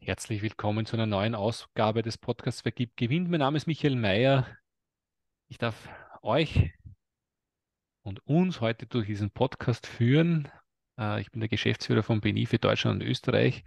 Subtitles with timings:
[0.00, 3.28] Herzlich willkommen zu einer neuen Ausgabe des Podcasts Vergib gewinnt.
[3.28, 4.46] Mein Name ist Michael Mayer.
[5.48, 5.88] Ich darf
[6.22, 6.72] euch
[8.02, 10.48] und uns heute durch diesen Podcast führen.
[10.98, 13.64] Äh, ich bin der Geschäftsführer von BNI für Deutschland und Österreich.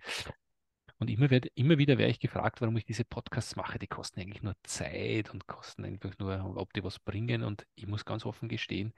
[0.97, 3.77] Und immer, werd, immer wieder werde ich gefragt, warum ich diese Podcasts mache.
[3.77, 7.43] Die kosten eigentlich nur Zeit und kosten einfach nur, ob die was bringen.
[7.43, 8.93] Und ich muss ganz offen gestehen,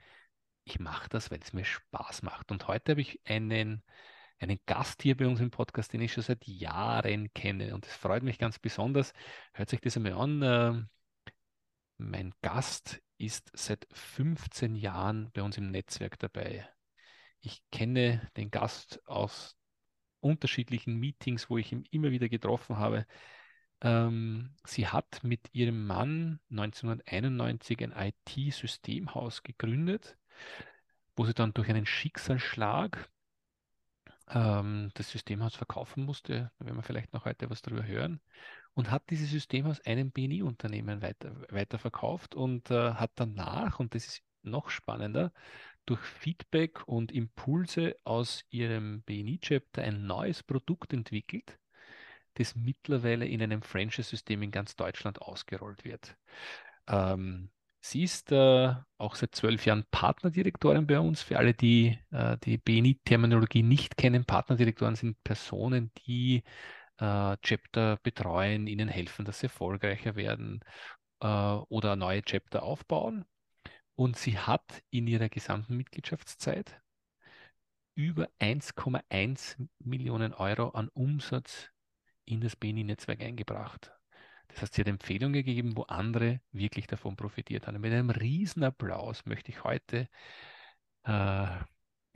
[0.64, 2.50] ich mache das, weil es mir Spaß macht.
[2.50, 3.82] Und heute habe ich einen
[4.38, 7.74] einen Gast hier bei uns im Podcast, den ich schon seit Jahren kenne.
[7.74, 9.12] Und es freut mich ganz besonders.
[9.52, 10.42] Hört sich das einmal an.
[10.42, 10.88] Ähm,
[11.98, 16.68] mein Gast ist seit 15 Jahren bei uns im Netzwerk dabei.
[17.40, 19.56] Ich kenne den Gast aus
[20.20, 23.06] unterschiedlichen Meetings, wo ich ihn immer wieder getroffen habe.
[23.82, 30.16] Ähm, sie hat mit ihrem Mann 1991 ein IT-Systemhaus gegründet,
[31.16, 33.10] wo sie dann durch einen Schicksalsschlag
[34.30, 38.20] ähm, das Systemhaus verkaufen musste, da werden wir vielleicht noch heute was darüber hören,
[38.74, 44.22] und hat dieses Systemhaus einem BNI-Unternehmen weiter, weiterverkauft und äh, hat danach, und das ist
[44.42, 45.32] noch spannender,
[45.86, 51.58] durch Feedback und Impulse aus ihrem BNI-Chapter ein neues Produkt entwickelt,
[52.34, 56.16] das mittlerweile in einem Franchise-System in ganz Deutschland ausgerollt wird.
[56.88, 57.50] Ähm,
[57.86, 61.20] Sie ist äh, auch seit zwölf Jahren Partnerdirektorin bei uns.
[61.20, 66.44] Für alle, die äh, die BNI-Terminologie nicht kennen, Partnerdirektoren sind Personen, die
[66.96, 70.60] äh, Chapter betreuen, ihnen helfen, dass sie erfolgreicher werden
[71.20, 73.26] äh, oder neue Chapter aufbauen.
[73.96, 76.80] Und sie hat in ihrer gesamten Mitgliedschaftszeit
[77.94, 81.68] über 1,1 Millionen Euro an Umsatz
[82.24, 83.92] in das BNI-Netzwerk eingebracht.
[84.48, 87.76] Das heißt, sie hat Empfehlungen gegeben, wo andere wirklich davon profitiert haben.
[87.76, 90.08] Und mit einem Riesenapplaus möchte ich heute
[91.04, 91.46] äh,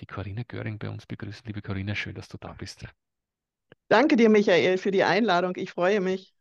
[0.01, 1.47] die Corinna Göring bei uns begrüßen.
[1.47, 2.85] Liebe Corinna, schön, dass du da bist.
[3.89, 5.55] Danke dir, Michael, für die Einladung.
[5.57, 6.35] Ich freue mich.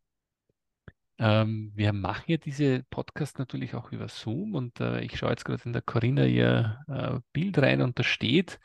[1.19, 5.45] Ähm, wir machen ja diese Podcast natürlich auch über Zoom und äh, ich schaue jetzt
[5.45, 8.59] gerade in der Corinna ihr äh, Bild rein und da steht,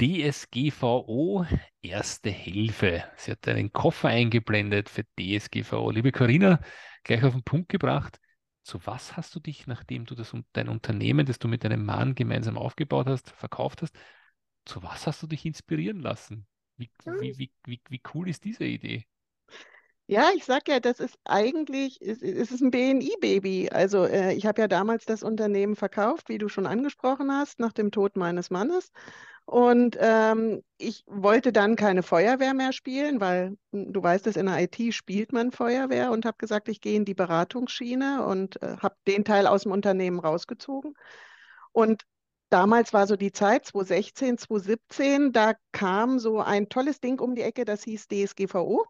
[0.00, 1.44] DSGVO
[1.82, 3.04] Erste Hilfe.
[3.16, 5.90] Sie hat einen Koffer eingeblendet für DSGVO.
[5.90, 6.60] Liebe Corinna,
[7.02, 8.20] gleich auf den Punkt gebracht.
[8.62, 12.14] Zu was hast du dich, nachdem du das, dein Unternehmen, das du mit deinem Mann
[12.14, 13.96] gemeinsam aufgebaut hast, verkauft hast,
[14.66, 16.46] zu was hast du dich inspirieren lassen?
[16.76, 19.04] Wie, wie, wie, wie, wie cool ist diese Idee?
[20.06, 23.70] Ja, ich sag ja, das ist eigentlich, es, es ist ein BNI-Baby.
[23.70, 27.72] Also äh, ich habe ja damals das Unternehmen verkauft, wie du schon angesprochen hast, nach
[27.72, 28.92] dem Tod meines Mannes.
[29.48, 34.44] Und ähm, ich wollte dann keine Feuerwehr mehr spielen, weil hm, du weißt es, in
[34.44, 38.76] der IT spielt man Feuerwehr und habe gesagt, ich gehe in die Beratungsschiene und äh,
[38.76, 40.92] habe den Teil aus dem Unternehmen rausgezogen.
[41.72, 42.02] Und
[42.50, 47.40] damals war so die Zeit, 2016, 2017, da kam so ein tolles Ding um die
[47.40, 48.84] Ecke, das hieß DSGVO.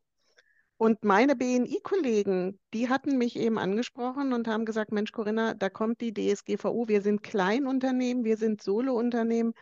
[0.76, 6.00] Und meine BNI-Kollegen, die hatten mich eben angesprochen und haben gesagt, Mensch, Corinna, da kommt
[6.00, 6.88] die DSGVO.
[6.88, 9.54] Wir sind Kleinunternehmen, wir sind Solo-Unternehmen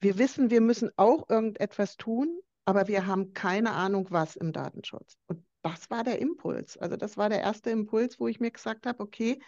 [0.00, 5.16] wir wissen, wir müssen auch irgendetwas tun, aber wir haben keine Ahnung, was im Datenschutz.
[5.26, 6.76] Und das war der Impuls.
[6.78, 9.40] Also das war der erste Impuls, wo ich mir gesagt habe, okay,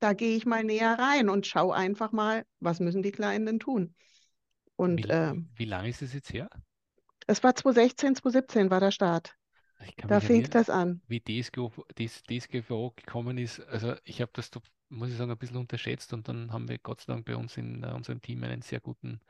[0.00, 3.58] da gehe ich mal näher rein und schaue einfach mal, was müssen die Kleinen denn
[3.58, 3.94] tun.
[4.76, 6.48] Und wie, äh, wie lange ist es jetzt her?
[7.26, 9.34] Es war 2016, 2017 war der Start.
[10.08, 11.02] Da fing erinnern, das an.
[11.06, 14.50] Wie DSGVO, DSGVO gekommen ist, also ich habe das,
[14.88, 17.56] muss ich sagen, ein bisschen unterschätzt und dann haben wir Gott sei Dank bei uns
[17.56, 19.20] in uh, unserem Team einen sehr guten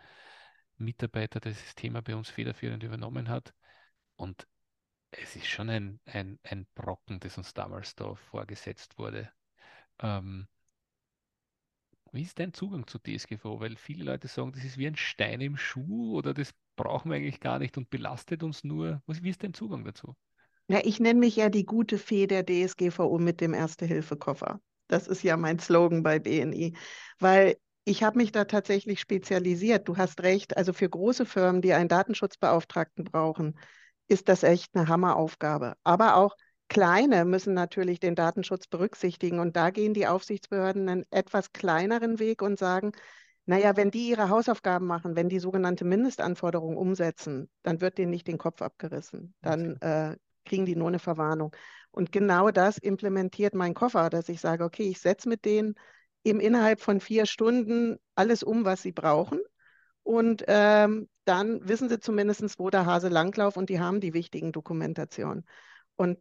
[0.79, 3.55] Mitarbeiter, der das Thema bei uns federführend übernommen hat.
[4.17, 4.47] Und
[5.11, 9.31] es ist schon ein, ein, ein Brocken, das uns damals da vorgesetzt wurde.
[10.01, 10.47] Ähm,
[12.13, 13.61] wie ist dein Zugang zu DSGVO?
[13.61, 17.17] Weil viele Leute sagen, das ist wie ein Stein im Schuh oder das brauchen wir
[17.17, 19.03] eigentlich gar nicht und belastet uns nur.
[19.07, 20.17] Wie ist dein Zugang dazu?
[20.69, 24.61] Ja, ich nenne mich ja die gute Fee der DSGVO mit dem Erste-Hilfe-Koffer.
[24.87, 26.75] Das ist ja mein Slogan bei BNI,
[27.19, 27.57] weil
[27.89, 29.89] ich habe mich da tatsächlich spezialisiert.
[29.89, 30.57] Du hast recht.
[30.57, 33.59] Also für große Firmen, die einen Datenschutzbeauftragten brauchen,
[34.09, 35.75] ist das echt eine Hammeraufgabe.
[35.85, 36.37] Aber auch
[36.69, 39.39] kleine müssen natürlich den Datenschutz berücksichtigen.
[39.39, 42.93] Und da gehen die Aufsichtsbehörden einen etwas kleineren Weg und sagen,
[43.47, 48.27] naja, wenn die ihre Hausaufgaben machen, wenn die sogenannte Mindestanforderung umsetzen, dann wird denen nicht
[48.27, 49.35] den Kopf abgerissen.
[49.41, 51.57] Dann äh, kriegen die nur eine Verwarnung.
[51.91, 55.75] Und genau das implementiert mein Koffer, dass ich sage, okay, ich setze mit denen
[56.29, 59.41] eben innerhalb von vier Stunden alles um, was sie brauchen.
[60.03, 64.53] Und ähm, dann wissen sie zumindest, wo der Hase langläuft und die haben die wichtigen
[64.53, 65.45] Dokumentationen.
[65.97, 66.19] Und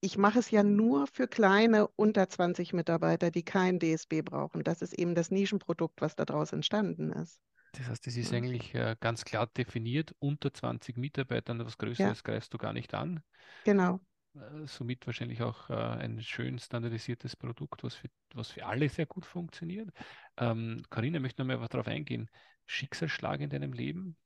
[0.00, 4.64] ich mache es ja nur für kleine unter 20 Mitarbeiter, die kein DSB brauchen.
[4.64, 7.40] Das ist eben das Nischenprodukt, was daraus entstanden ist.
[7.72, 12.22] Das heißt, es ist eigentlich äh, ganz klar definiert, unter 20 Mitarbeitern, was Größeres ja.
[12.22, 13.22] greifst du gar nicht an.
[13.64, 14.00] Genau.
[14.34, 19.06] Äh, somit wahrscheinlich auch äh, ein schön standardisiertes Produkt, was für, was für alle sehr
[19.06, 19.90] gut funktioniert.
[20.36, 22.28] Ähm, Carina, möchte noch mal darauf eingehen.
[22.66, 24.16] Schicksalsschlag in deinem Leben?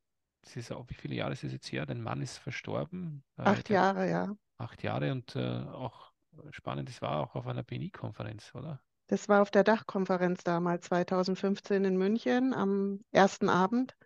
[0.43, 1.87] Das ist auch, wie viele Jahre ist es jetzt her?
[1.87, 3.25] Dein Mann ist verstorben.
[3.37, 4.37] Äh, acht Jahre, ja.
[4.59, 6.13] Acht Jahre und äh, auch
[6.51, 8.81] spannend, das war auch auf einer BNI-Konferenz, oder?
[9.09, 12.55] Das war auf der Dachkonferenz damals, 2015 in München.
[12.55, 13.97] Am ersten Abend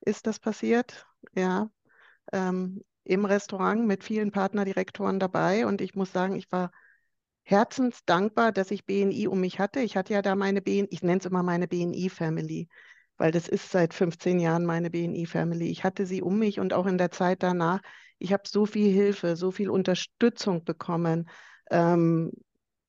[0.00, 1.70] ist das passiert, ja.
[2.32, 5.66] Ähm, Im Restaurant mit vielen Partnerdirektoren dabei.
[5.66, 6.70] Und ich muss sagen, ich war
[7.42, 9.80] herzensdankbar, dass ich BNI um mich hatte.
[9.80, 12.68] Ich hatte ja da meine BNI, ich nenne es immer meine BNI-Family,
[13.18, 15.68] weil das ist seit 15 Jahren meine BNI-Family.
[15.68, 17.80] Ich hatte sie um mich und auch in der Zeit danach
[18.18, 21.28] ich habe so viel Hilfe, so viel Unterstützung bekommen,
[21.70, 22.32] ähm,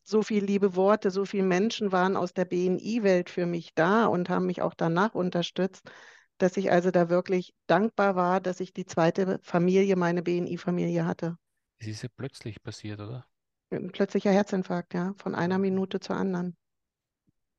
[0.03, 4.29] so viele liebe Worte, so viele Menschen waren aus der BNI-Welt für mich da und
[4.29, 5.89] haben mich auch danach unterstützt,
[6.37, 11.37] dass ich also da wirklich dankbar war, dass ich die zweite Familie, meine BNI-Familie hatte.
[11.77, 13.25] Es ist ja plötzlich passiert, oder?
[13.71, 16.55] Ein plötzlicher Herzinfarkt, ja, von einer Minute zur anderen.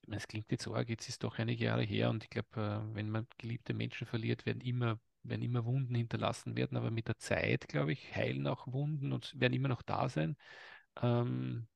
[0.08, 3.11] Es klingt jetzt arg, jetzt ist doch einige Jahre her und ich glaube, äh, wenn
[3.11, 7.69] man geliebte Menschen verliert, werden immer werden immer Wunden hinterlassen werden, aber mit der Zeit,
[7.69, 10.37] glaube ich, heilen auch Wunden und werden immer noch da sein.
[11.02, 11.67] Ähm,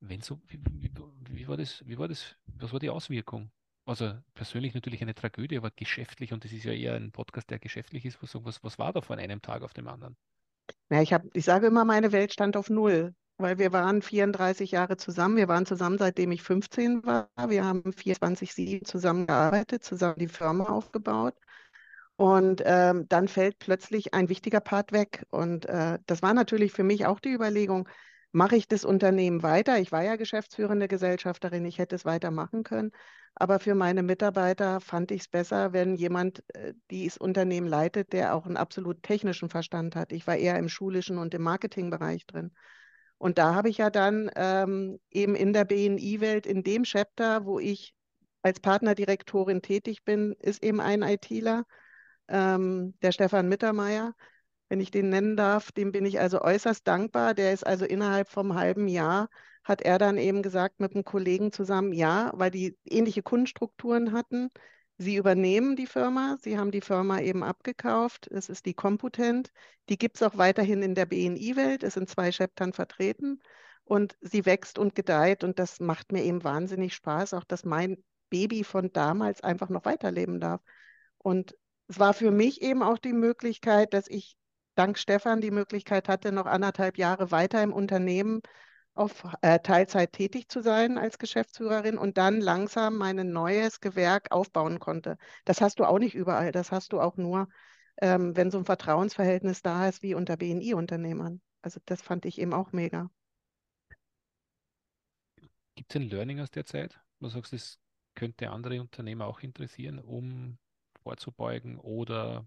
[0.00, 0.90] wenn so, wie, wie,
[1.30, 3.50] wie, war das, wie war das, was war die Auswirkung?
[3.84, 7.58] Also persönlich natürlich eine Tragödie, aber geschäftlich, und das ist ja eher ein Podcast, der
[7.58, 10.16] geschäftlich ist, was, was, was war da von einem Tag auf dem anderen?
[10.90, 14.70] Ja, ich, hab, ich sage immer, meine Welt stand auf Null, weil wir waren 34
[14.70, 15.36] Jahre zusammen.
[15.36, 17.28] Wir waren zusammen, seitdem ich 15 war.
[17.48, 21.34] Wir haben 24-7 zusammengearbeitet, zusammen die Firma aufgebaut.
[22.16, 25.26] Und ähm, dann fällt plötzlich ein wichtiger Part weg.
[25.30, 27.88] Und äh, das war natürlich für mich auch die Überlegung,
[28.32, 29.78] mache ich das Unternehmen weiter?
[29.78, 32.92] Ich war ja geschäftsführende Gesellschafterin, ich hätte es weitermachen können.
[33.34, 38.34] Aber für meine Mitarbeiter fand ich es besser, wenn jemand äh, dieses Unternehmen leitet, der
[38.34, 40.12] auch einen absolut technischen Verstand hat.
[40.12, 42.52] Ich war eher im schulischen und im Marketingbereich drin.
[43.18, 47.58] Und da habe ich ja dann ähm, eben in der BNI-Welt, in dem Chapter, wo
[47.58, 47.94] ich
[48.42, 51.64] als Partnerdirektorin tätig bin, ist eben ein ITler
[52.28, 54.14] ähm, der Stefan Mittermeier,
[54.72, 57.34] wenn ich den nennen darf, dem bin ich also äußerst dankbar.
[57.34, 59.28] Der ist also innerhalb vom halben Jahr,
[59.64, 64.48] hat er dann eben gesagt mit einem Kollegen zusammen, ja, weil die ähnliche Kundenstrukturen hatten.
[64.96, 68.28] Sie übernehmen die Firma, sie haben die Firma eben abgekauft.
[68.28, 69.52] Es ist die Computent.
[69.90, 71.82] Die gibt es auch weiterhin in der BNI-Welt.
[71.82, 73.40] Es sind zwei Chaptern vertreten
[73.84, 78.02] und sie wächst und gedeiht und das macht mir eben wahnsinnig Spaß, auch dass mein
[78.30, 80.62] Baby von damals einfach noch weiterleben darf.
[81.18, 81.54] Und
[81.88, 84.38] es war für mich eben auch die Möglichkeit, dass ich
[84.74, 88.40] dank Stefan die Möglichkeit hatte, noch anderthalb Jahre weiter im Unternehmen
[88.94, 94.78] auf äh, Teilzeit tätig zu sein als Geschäftsführerin und dann langsam mein neues Gewerk aufbauen
[94.80, 95.16] konnte.
[95.44, 96.52] Das hast du auch nicht überall.
[96.52, 97.48] Das hast du auch nur,
[98.00, 101.40] ähm, wenn so ein Vertrauensverhältnis da ist wie unter BNI-Unternehmern.
[101.62, 103.10] Also das fand ich eben auch mega.
[105.74, 107.00] Gibt es ein Learning aus der Zeit?
[107.20, 107.78] Du sagst, das
[108.14, 110.58] könnte andere Unternehmer auch interessieren, um
[111.02, 112.46] vorzubeugen oder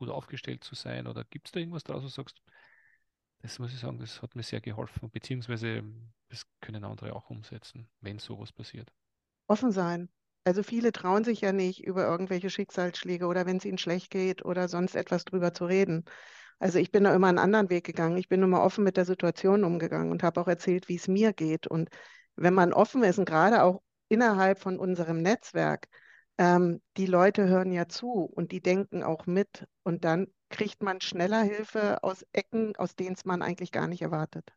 [0.00, 1.06] gut aufgestellt zu sein?
[1.06, 2.42] Oder gibt es da irgendwas draus, wo du sagst,
[3.42, 5.82] das muss ich sagen, das hat mir sehr geholfen, beziehungsweise
[6.28, 8.92] das können andere auch umsetzen, wenn sowas passiert.
[9.46, 10.08] Offen sein.
[10.44, 14.44] Also viele trauen sich ja nicht, über irgendwelche Schicksalsschläge oder wenn es ihnen schlecht geht
[14.44, 16.04] oder sonst etwas drüber zu reden.
[16.58, 18.16] Also ich bin da immer einen anderen Weg gegangen.
[18.16, 21.32] Ich bin immer offen mit der Situation umgegangen und habe auch erzählt, wie es mir
[21.32, 21.66] geht.
[21.66, 21.88] Und
[22.36, 25.88] wenn man offen ist und gerade auch innerhalb von unserem Netzwerk,
[26.40, 31.00] ähm, die Leute hören ja zu und die denken auch mit und dann kriegt man
[31.02, 34.52] schneller Hilfe aus Ecken, aus denen es man eigentlich gar nicht erwartet.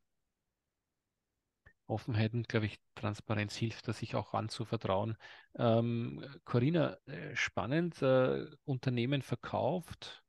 [1.87, 5.17] Offenheit und, glaube ich, Transparenz hilft, da sich auch anzuvertrauen.
[5.55, 10.23] Ähm, Corinna, äh, spannend, äh, Unternehmen verkauft,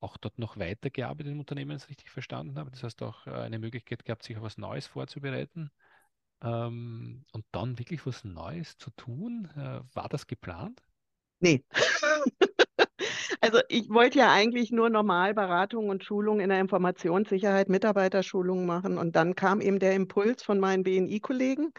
[0.00, 2.70] auch dort noch weitergearbeitet im Unternehmen, wenn ich es richtig verstanden habe.
[2.72, 5.70] Das heißt auch äh, eine Möglichkeit gehabt, sich auf was Neues vorzubereiten.
[6.42, 9.50] Ähm, und dann wirklich was Neues zu tun.
[9.56, 10.82] Äh, war das geplant?
[11.40, 11.64] Nee.
[13.40, 18.98] Also ich wollte ja eigentlich nur Normalberatung und Schulung in der Informationssicherheit, Mitarbeiterschulung machen.
[18.98, 21.72] Und dann kam eben der Impuls von meinen BNI-Kollegen.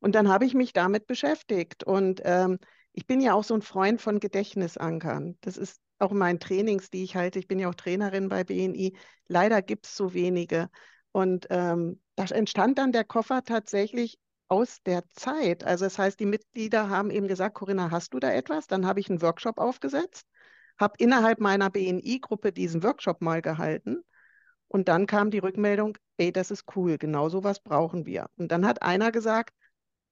[0.00, 1.84] Und dann habe ich mich damit beschäftigt.
[1.84, 2.58] Und ähm,
[2.92, 5.36] ich bin ja auch so ein Freund von Gedächtnisankern.
[5.40, 7.38] Das ist auch in meinen Trainings, die ich halte.
[7.38, 8.96] Ich bin ja auch Trainerin bei BNI.
[9.28, 10.70] Leider gibt es so wenige.
[11.12, 15.64] Und ähm, da entstand dann der Koffer tatsächlich aus der Zeit.
[15.64, 18.66] Also das heißt, die Mitglieder haben eben gesagt, Corinna, hast du da etwas?
[18.66, 20.26] Dann habe ich einen Workshop aufgesetzt,
[20.78, 24.02] habe innerhalb meiner BNI-Gruppe diesen Workshop mal gehalten.
[24.68, 28.30] Und dann kam die Rückmeldung, ey, das ist cool, genau sowas brauchen wir.
[28.36, 29.54] Und dann hat einer gesagt,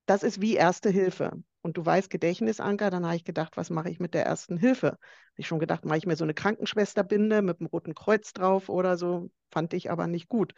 [0.06, 1.32] das ist wie Erste Hilfe.
[1.62, 4.88] Und du weißt, Gedächtnisanker, dann habe ich gedacht, was mache ich mit der Ersten Hilfe?
[4.88, 5.00] Habe
[5.36, 8.96] ich schon gedacht, mache ich mir so eine Krankenschwesterbinde mit dem Roten Kreuz drauf oder
[8.96, 10.54] so, fand ich aber nicht gut.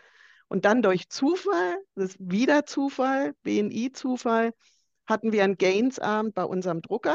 [0.51, 4.53] Und dann durch Zufall, das ist wieder Zufall, BNI-Zufall,
[5.07, 7.15] hatten wir einen Gains-Abend bei unserem Drucker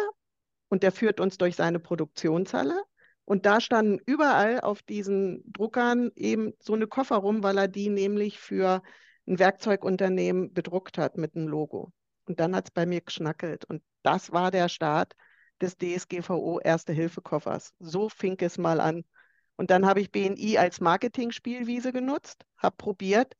[0.69, 2.81] und der führt uns durch seine Produktionshalle.
[3.25, 7.89] Und da standen überall auf diesen Druckern eben so eine Koffer rum, weil er die
[7.89, 8.81] nämlich für
[9.27, 11.91] ein Werkzeugunternehmen bedruckt hat mit einem Logo.
[12.27, 13.65] Und dann hat es bei mir geschnackelt.
[13.65, 15.11] Und das war der Start
[15.59, 17.73] des DSGVO Erste-Hilfe-Koffers.
[17.79, 19.03] So fing es mal an.
[19.57, 23.35] Und dann habe ich BNI als Marketing-Spielwiese genutzt, habe probiert,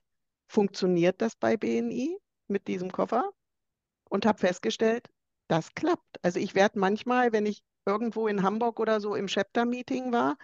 [0.48, 2.18] funktioniert das bei BNI
[2.48, 3.32] mit diesem Koffer
[4.10, 5.10] und habe festgestellt,
[5.48, 6.18] das klappt.
[6.22, 10.38] Also ich werde manchmal, wenn ich irgendwo in Hamburg oder so im Chapter-Meeting war,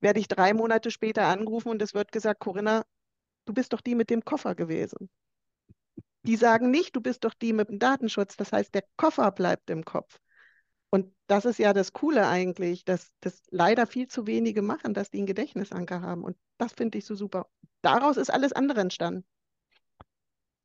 [0.00, 2.84] werde ich drei Monate später angerufen und es wird gesagt, Corinna,
[3.44, 5.08] du bist doch die mit dem Koffer gewesen.
[6.24, 8.36] Die sagen nicht, du bist doch die mit dem Datenschutz.
[8.36, 10.18] Das heißt, der Koffer bleibt im Kopf.
[10.94, 15.10] Und das ist ja das Coole eigentlich, dass das leider viel zu wenige machen, dass
[15.10, 16.22] die einen Gedächtnisanker haben.
[16.22, 17.48] Und das finde ich so super.
[17.80, 19.24] Daraus ist alles andere entstanden.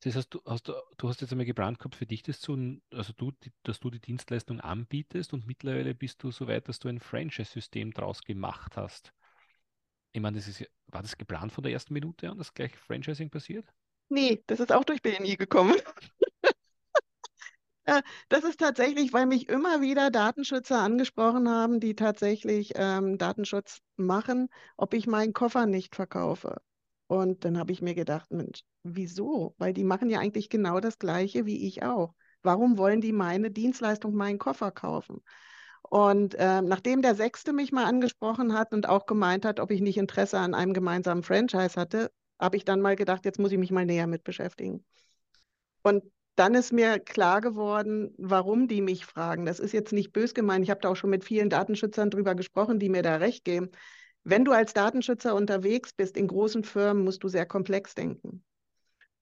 [0.00, 3.14] Das heißt, du hast, du hast jetzt einmal geplant gehabt, für dich das zu, also
[3.14, 3.32] du,
[3.62, 7.92] dass du die Dienstleistung anbietest und mittlerweile bist du so weit, dass du ein Franchise-System
[7.92, 9.14] daraus gemacht hast.
[10.12, 13.30] Ich meine, das ist, war das geplant von der ersten Minute an, dass gleich Franchising
[13.30, 13.66] passiert?
[14.10, 15.74] Nee, das ist auch durch BNI gekommen.
[17.88, 23.80] Äh, das ist tatsächlich, weil mich immer wieder Datenschützer angesprochen haben, die tatsächlich ähm, Datenschutz
[23.96, 26.58] machen, ob ich meinen Koffer nicht verkaufe.
[27.06, 29.54] Und dann habe ich mir gedacht, Mensch, wieso?
[29.58, 32.12] Weil die machen ja eigentlich genau das Gleiche wie ich auch.
[32.42, 35.22] Warum wollen die meine Dienstleistung, meinen Koffer kaufen?
[35.82, 39.80] Und äh, nachdem der Sechste mich mal angesprochen hat und auch gemeint hat, ob ich
[39.80, 43.58] nicht Interesse an einem gemeinsamen Franchise hatte, habe ich dann mal gedacht, jetzt muss ich
[43.58, 44.84] mich mal näher mit beschäftigen.
[45.82, 46.04] Und
[46.38, 49.44] dann ist mir klar geworden, warum die mich fragen.
[49.44, 50.64] Das ist jetzt nicht bös gemeint.
[50.64, 53.70] Ich habe da auch schon mit vielen Datenschützern drüber gesprochen, die mir da recht geben.
[54.24, 58.44] Wenn du als Datenschützer unterwegs bist in großen Firmen, musst du sehr komplex denken.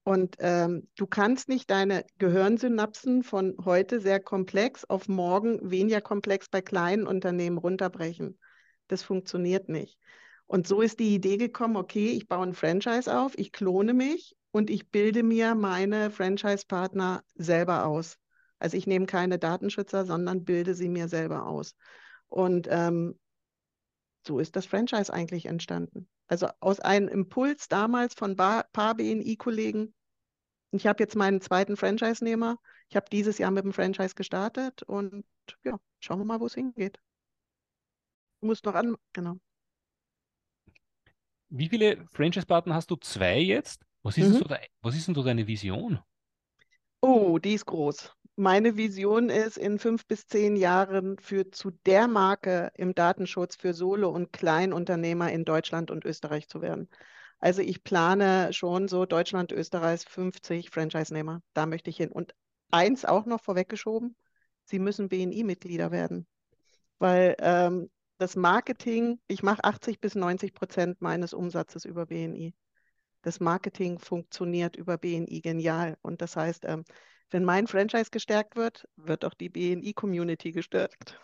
[0.03, 6.47] Und ähm, du kannst nicht deine Gehirnsynapsen von heute sehr komplex auf morgen weniger komplex
[6.49, 8.39] bei kleinen Unternehmen runterbrechen.
[8.87, 9.97] Das funktioniert nicht.
[10.45, 14.37] Und so ist die Idee gekommen, okay, ich baue ein Franchise auf, ich klone mich
[14.57, 18.17] und ich bilde mir meine Franchise-Partner selber aus.
[18.57, 21.75] Also ich nehme keine Datenschützer, sondern bilde sie mir selber aus.
[22.25, 23.19] Und ähm,
[24.25, 26.09] so ist das Franchise eigentlich entstanden.
[26.25, 29.93] Also aus einem Impuls damals von ein paar BNI-Kollegen.
[30.71, 32.57] Ich habe jetzt meinen zweiten Franchise-Nehmer.
[32.89, 35.23] Ich habe dieses Jahr mit dem Franchise gestartet und
[35.65, 36.97] ja, schauen wir mal, wo es hingeht.
[38.41, 39.37] Du musst noch an, genau.
[41.49, 42.95] Wie viele Franchise-Partner hast du?
[42.95, 43.86] Zwei jetzt?
[44.07, 44.37] Was ist, mhm.
[44.37, 45.99] so de, was ist denn so deine Vision?
[47.01, 48.13] Oh, die ist groß.
[48.37, 53.73] Meine Vision ist, in fünf bis zehn Jahren für zu der Marke im Datenschutz für
[53.73, 56.87] Solo- und Kleinunternehmer in Deutschland und Österreich zu werden.
[57.39, 61.41] Also ich plane schon so Deutschland, Österreich 50 Franchise-Nehmer.
[61.53, 62.13] Da möchte ich hin.
[62.13, 62.33] Und
[62.71, 64.15] eins auch noch vorweggeschoben,
[64.63, 66.27] sie müssen BNI-Mitglieder werden.
[66.97, 72.53] Weil ähm, das Marketing, ich mache 80 bis 90 Prozent meines Umsatzes über BNI.
[73.27, 75.97] Das Marketing funktioniert über BNI genial.
[76.01, 76.85] Und das heißt, ähm,
[77.29, 81.19] wenn mein Franchise gestärkt wird, wird auch die BNI-Community gestärkt.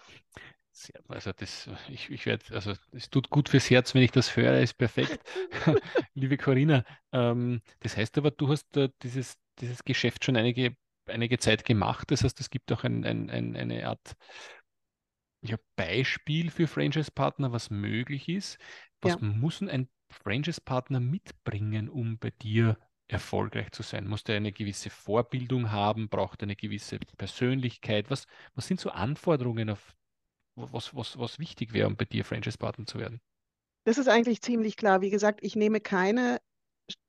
[1.08, 4.60] Also das, ich, ich werde, also es tut gut fürs Herz, wenn ich das höre,
[4.60, 5.18] ist perfekt.
[6.14, 6.84] Liebe Corinna,
[7.14, 12.12] ähm, das heißt aber, du hast äh, dieses, dieses Geschäft schon einige, einige Zeit gemacht.
[12.12, 14.18] Das heißt, es gibt auch ein, ein, ein, eine Art
[15.42, 18.58] ja, Beispiel für Franchise-Partner, was möglich ist.
[19.00, 19.20] Was ja.
[19.22, 22.78] muss ein Franchise-Partner mitbringen, um bei dir
[23.08, 24.08] erfolgreich zu sein?
[24.08, 26.10] Muss der eine gewisse Vorbildung haben?
[26.10, 28.10] Braucht er eine gewisse Persönlichkeit?
[28.10, 29.96] Was, was sind so Anforderungen, auf
[30.56, 33.22] was, was, was wichtig wäre, um bei dir Franchise-Partner zu werden?
[33.86, 35.02] Das ist eigentlich ziemlich klar.
[35.02, 36.40] Wie gesagt, ich nehme keine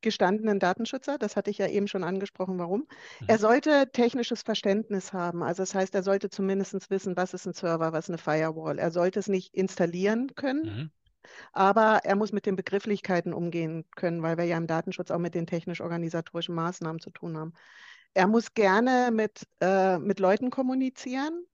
[0.00, 2.87] gestandenen Datenschützer, das hatte ich ja eben schon angesprochen, warum.
[3.20, 3.26] Mhm.
[3.26, 5.42] Er sollte technisches Verständnis haben.
[5.42, 8.78] Also das heißt, er sollte zumindest wissen, was ist ein Server, was ist eine Firewall.
[8.78, 10.90] Er sollte es nicht installieren können, mhm.
[11.52, 15.34] Aber er muss mit den Begrifflichkeiten umgehen können, weil wir ja im Datenschutz auch mit
[15.34, 17.52] den technisch-organisatorischen Maßnahmen zu tun haben.
[18.14, 21.44] Er muss gerne mit, äh, mit Leuten kommunizieren.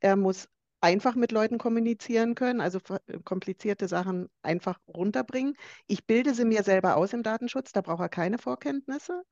[0.00, 0.48] Er muss
[0.80, 2.78] einfach mit Leuten kommunizieren können, also
[3.24, 5.56] komplizierte Sachen einfach runterbringen.
[5.86, 9.22] Ich bilde sie mir selber aus im Datenschutz, da braucht er keine Vorkenntnisse.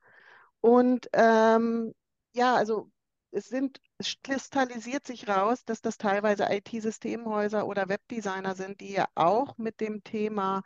[0.61, 1.93] Und ähm,
[2.33, 2.89] ja, also
[3.31, 9.07] es sind, es kristallisiert sich raus, dass das teilweise IT-Systemhäuser oder Webdesigner sind, die ja
[9.15, 10.61] auch mit dem Thema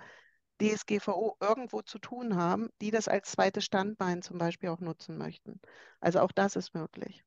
[0.60, 5.60] DSGVO irgendwo zu tun haben, die das als zweites Standbein zum Beispiel auch nutzen möchten.
[6.00, 7.24] Also auch das ist möglich.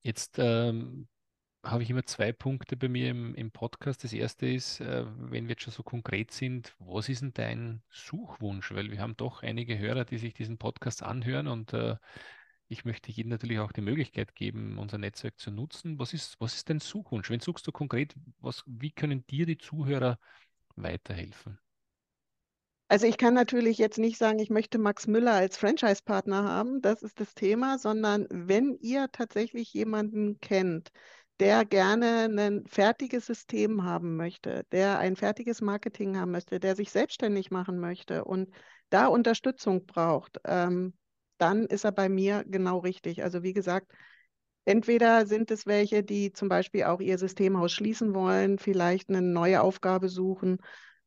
[0.00, 1.08] Jetzt ähm,
[1.64, 4.04] habe ich immer zwei Punkte bei mir im, im Podcast.
[4.04, 7.82] Das erste ist, äh, wenn wir jetzt schon so konkret sind, was ist denn dein
[7.90, 8.72] Suchwunsch?
[8.72, 11.96] Weil wir haben doch einige Hörer, die sich diesen Podcast anhören und äh,
[12.68, 15.98] ich möchte jedem natürlich auch die Möglichkeit geben, unser Netzwerk zu nutzen.
[15.98, 17.30] Was ist, was ist dein Suchwunsch?
[17.30, 20.18] Wenn suchst du konkret, was, wie können dir die Zuhörer
[20.76, 21.58] weiterhelfen?
[22.90, 27.02] Also ich kann natürlich jetzt nicht sagen, ich möchte Max Müller als Franchise-Partner haben, das
[27.02, 30.90] ist das Thema, sondern wenn ihr tatsächlich jemanden kennt,
[31.38, 36.90] der gerne ein fertiges System haben möchte, der ein fertiges Marketing haben möchte, der sich
[36.90, 38.50] selbstständig machen möchte und
[38.88, 40.94] da Unterstützung braucht, ähm,
[41.38, 43.22] dann ist er bei mir genau richtig.
[43.22, 43.90] Also wie gesagt,
[44.64, 49.62] entweder sind es welche, die zum Beispiel auch ihr Systemhaus schließen wollen, vielleicht eine neue
[49.62, 50.58] Aufgabe suchen.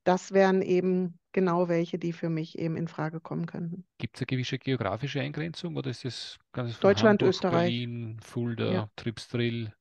[0.03, 3.85] Das wären eben genau welche, die für mich eben in Frage kommen könnten.
[3.97, 8.71] Gibt es eine gewisse geografische Eingrenzung oder ist das ganz Deutschland, Hamburg, Österreich, Berlin, Fulda,
[8.71, 8.89] ja.
[8.95, 9.73] Tripsdrill?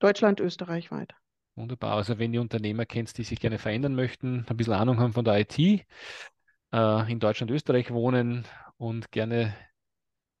[0.00, 1.14] Deutschland, Österreich weit.
[1.54, 1.96] Wunderbar.
[1.96, 5.24] Also wenn ihr Unternehmer kennt, die sich gerne verändern möchten, ein bisschen Ahnung haben von
[5.24, 8.44] der IT, äh, in Deutschland, Österreich wohnen
[8.78, 9.54] und gerne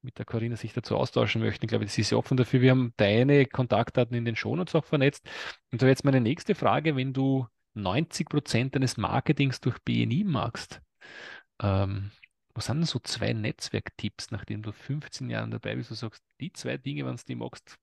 [0.02, 2.60] mit der Corinna sich dazu austauschen möchten, ich glaube, das ist sie offen dafür.
[2.60, 5.28] Wir haben deine Kontaktdaten in den Shownotes auch vernetzt.
[5.72, 10.80] Und da jetzt meine nächste Frage, wenn du 90 Prozent deines Marketings durch BNI machst,
[11.62, 12.10] ähm,
[12.54, 16.52] was sind denn so zwei Netzwerktipps, nachdem du 15 Jahre dabei bist, du sagst, die
[16.52, 17.78] zwei Dinge, wenn du die magst,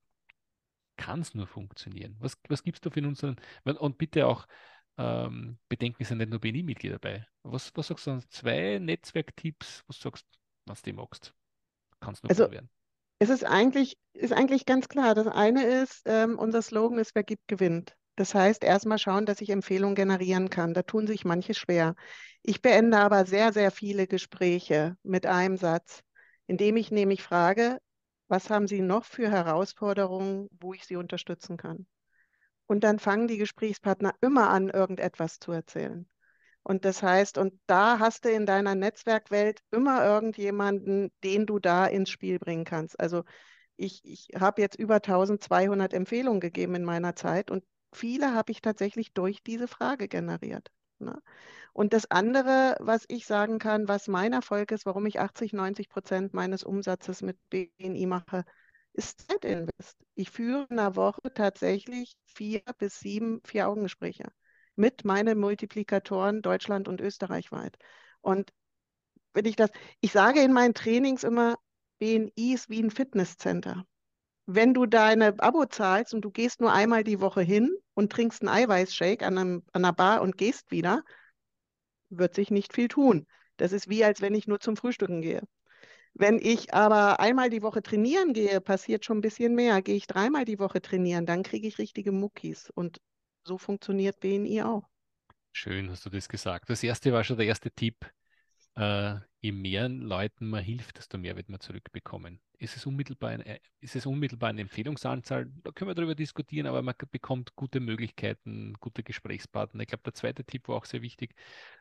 [0.98, 2.16] kann es nur funktionieren.
[2.20, 4.48] Was, was gibst du für unseren, und bitte auch
[4.98, 7.28] ähm, bedenken, es sind nicht nur BNI-Mitglieder dabei.
[7.44, 10.26] Was, was sagst du, zwei Netzwerktipps, was du sagst,
[10.66, 11.34] was du magst,
[12.00, 12.70] kann es nur also, werden?
[13.20, 15.16] Es ist eigentlich, ist eigentlich ganz klar.
[15.16, 17.96] Das eine ist, ähm, unser Slogan ist, wer gibt, gewinnt.
[18.16, 20.74] Das heißt, erstmal schauen, dass ich Empfehlungen generieren kann.
[20.74, 21.96] Da tun sich manche schwer.
[22.42, 26.02] Ich beende aber sehr, sehr viele Gespräche mit einem Satz,
[26.48, 27.78] indem ich nämlich frage,
[28.28, 31.86] was haben Sie noch für Herausforderungen, wo ich Sie unterstützen kann?
[32.66, 36.08] Und dann fangen die Gesprächspartner immer an, irgendetwas zu erzählen.
[36.68, 41.86] Und das heißt, und da hast du in deiner Netzwerkwelt immer irgendjemanden, den du da
[41.86, 43.00] ins Spiel bringen kannst.
[43.00, 43.24] Also
[43.78, 48.62] ich, ich habe jetzt über 1200 Empfehlungen gegeben in meiner Zeit und viele habe ich
[48.62, 50.70] tatsächlich durch diese Frage generiert.
[51.00, 51.22] Ne?
[51.72, 55.88] Und das andere, was ich sagen kann, was mein Erfolg ist, warum ich 80, 90
[55.88, 58.44] Prozent meines Umsatzes mit BNI mache,
[58.92, 59.96] ist Zeitinvest.
[60.16, 64.26] Ich führe in einer Woche tatsächlich vier bis sieben Vier-Augen-Gespräche
[64.78, 67.78] mit meinen Multiplikatoren Deutschland und Österreich weit.
[68.22, 68.52] Und
[69.34, 69.70] wenn ich das,
[70.02, 71.56] ich sage in meinen Trainings immer,
[72.00, 73.86] BNI ist wie ein Fitnesscenter.
[74.46, 78.42] Wenn du deine Abo zahlst und du gehst nur einmal die Woche hin und trinkst
[78.42, 81.04] einen Eiweißshake an, einem, an einer Bar und gehst wieder,
[82.10, 83.26] wird sich nicht viel tun.
[83.58, 85.42] Das ist wie, als wenn ich nur zum Frühstücken gehe.
[86.14, 89.82] Wenn ich aber einmal die Woche trainieren gehe, passiert schon ein bisschen mehr.
[89.82, 92.72] Gehe ich dreimal die Woche trainieren, dann kriege ich richtige Muckis.
[92.74, 93.00] Und
[93.48, 94.84] so funktioniert BNI auch.
[95.54, 96.70] Schön, hast du das gesagt.
[96.70, 98.06] Das erste war schon der erste Tipp.
[98.76, 102.40] Äh, je mehr Leuten man hilft, desto mehr wird man zurückbekommen.
[102.60, 105.48] Ist es unmittelbar, ein, äh, ist es unmittelbar eine Empfehlungsanzahl?
[105.64, 109.82] Da können wir darüber diskutieren, aber man bekommt gute Möglichkeiten, gute Gesprächspartner.
[109.82, 111.34] Ich glaube, der zweite Tipp war auch sehr wichtig,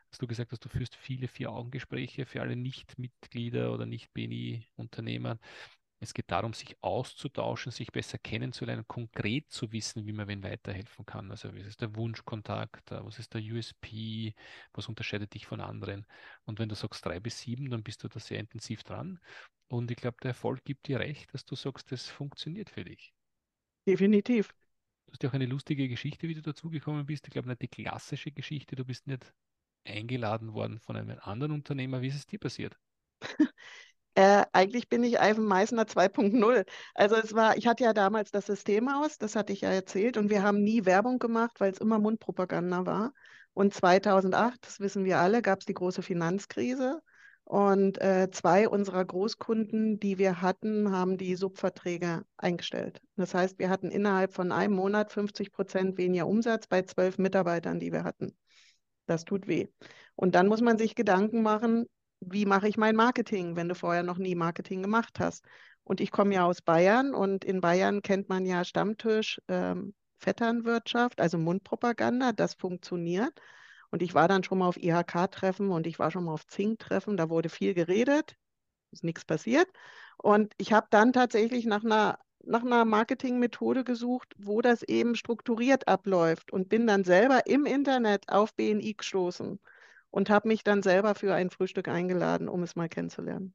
[0.09, 5.37] dass du gesagt hast, du führst viele Vier-Augen-Gespräche für alle Nicht-Mitglieder oder Nicht-BNI-Unternehmer.
[5.99, 11.05] Es geht darum, sich auszutauschen, sich besser kennenzulernen, konkret zu wissen, wie man wen weiterhelfen
[11.05, 11.31] kann.
[11.31, 14.33] Also was ist der Wunschkontakt, was ist der USP,
[14.73, 16.05] was unterscheidet dich von anderen.
[16.45, 19.19] Und wenn du sagst drei bis sieben, dann bist du da sehr intensiv dran.
[19.69, 23.13] Und ich glaube, der Erfolg gibt dir recht, dass du sagst, das funktioniert für dich.
[23.87, 24.53] Definitiv.
[25.05, 27.27] Du hast ja auch eine lustige Geschichte, wie du dazugekommen bist.
[27.27, 28.75] Ich glaube nicht die klassische Geschichte.
[28.75, 29.33] Du bist nicht
[29.85, 32.01] eingeladen worden von einem anderen Unternehmer.
[32.01, 32.77] Wie ist es dir passiert?
[34.17, 36.65] Äh, eigentlich bin ich Ivan Meissner 2.0.
[36.95, 40.17] Also es war, ich hatte ja damals das System aus, das hatte ich ja erzählt,
[40.17, 43.13] und wir haben nie Werbung gemacht, weil es immer Mundpropaganda war.
[43.53, 46.99] Und 2008, das wissen wir alle, gab es die große Finanzkrise.
[47.43, 52.99] Und äh, zwei unserer Großkunden, die wir hatten, haben die Subverträge eingestellt.
[53.17, 57.79] Das heißt, wir hatten innerhalb von einem Monat 50 Prozent weniger Umsatz bei zwölf Mitarbeitern,
[57.79, 58.35] die wir hatten.
[59.05, 59.67] Das tut weh.
[60.15, 61.85] Und dann muss man sich Gedanken machen,
[62.19, 65.45] wie mache ich mein Marketing, wenn du vorher noch nie Marketing gemacht hast.
[65.83, 71.21] Und ich komme ja aus Bayern und in Bayern kennt man ja Stammtisch, ähm, Vetternwirtschaft,
[71.21, 73.39] also Mundpropaganda, das funktioniert.
[73.89, 77.15] Und ich war dann schon mal auf IHK-Treffen und ich war schon mal auf Zink-Treffen,
[77.15, 78.35] da wurde viel geredet,
[78.91, 79.67] ist nichts passiert.
[80.17, 85.87] Und ich habe dann tatsächlich nach einer, nach einer Marketingmethode gesucht, wo das eben strukturiert
[85.87, 89.59] abläuft und bin dann selber im Internet auf BNI gestoßen
[90.11, 93.53] und habe mich dann selber für ein Frühstück eingeladen, um es mal kennenzulernen.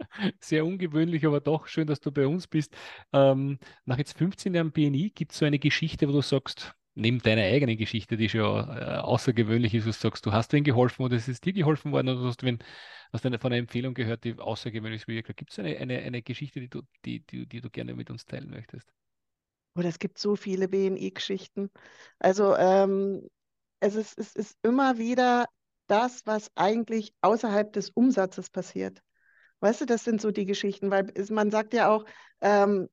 [0.40, 2.74] Sehr ungewöhnlich, aber doch schön, dass du bei uns bist.
[3.12, 7.20] Ähm, nach jetzt 15 Jahren BNI gibt es so eine Geschichte, wo du sagst, neben
[7.20, 11.02] deiner eigenen Geschichte, die schon äh, außergewöhnlich ist, wo du sagst, du hast wen geholfen
[11.02, 12.58] oder es ist dir geholfen worden oder hast du wen,
[13.12, 15.36] hast du von einer Empfehlung gehört, die außergewöhnlich ist.
[15.36, 18.26] Gibt es eine, eine, eine Geschichte, die du, die, die, die du gerne mit uns
[18.26, 18.88] teilen möchtest?
[19.74, 21.70] Oder es gibt so viele BNI-Geschichten.
[22.18, 23.26] Also ähm,
[23.82, 25.46] es, ist, es ist immer wieder
[25.88, 29.02] das, was eigentlich außerhalb des Umsatzes passiert.
[29.60, 32.04] Weißt du, das sind so die Geschichten, weil man sagt ja auch,
[32.40, 32.88] ähm,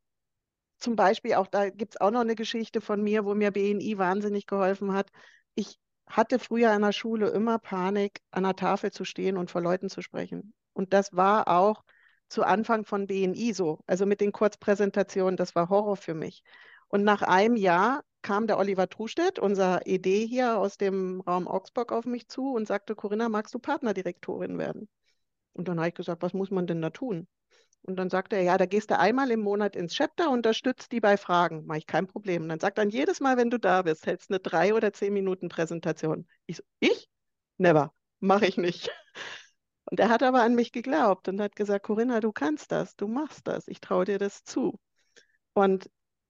[0.77, 3.97] zum Beispiel auch, da gibt es auch noch eine Geschichte von mir, wo mir BNI
[3.97, 5.09] wahnsinnig geholfen hat.
[5.55, 9.61] Ich hatte früher in der Schule immer Panik, an der Tafel zu stehen und vor
[9.61, 10.53] Leuten zu sprechen.
[10.73, 11.83] Und das war auch
[12.29, 13.79] zu Anfang von BNI so.
[13.85, 16.43] Also mit den Kurzpräsentationen, das war Horror für mich.
[16.87, 21.91] Und nach einem Jahr kam der Oliver Trustedt, unser ED hier aus dem Raum Augsburg,
[21.91, 24.89] auf mich zu und sagte, Corinna, magst du Partnerdirektorin werden?
[25.53, 27.27] Und dann habe ich gesagt, was muss man denn da tun?
[27.83, 30.99] Und dann sagt er, ja, da gehst du einmal im Monat ins Chapter, unterstützt die
[30.99, 31.65] bei Fragen.
[31.65, 32.43] Mache ich kein Problem.
[32.43, 35.13] Und dann sagt er, jedes Mal, wenn du da bist, hältst eine drei oder zehn
[35.13, 36.27] Minuten Präsentation.
[36.45, 37.09] Ich so, ich?
[37.57, 37.93] Never.
[38.19, 38.89] Mache ich nicht.
[39.85, 43.07] Und er hat aber an mich geglaubt und hat gesagt, Corinna, du kannst das, du
[43.07, 44.77] machst das, ich traue dir das zu.
[45.53, 45.89] Und